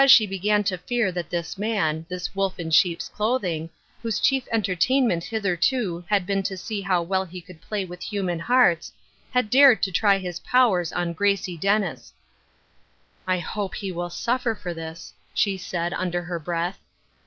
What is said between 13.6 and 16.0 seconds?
he will suffer for this," she said,